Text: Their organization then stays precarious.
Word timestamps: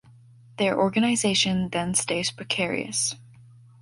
Their 0.57 0.79
organization 0.79 1.69
then 1.69 1.93
stays 1.93 2.31
precarious. 2.31 3.13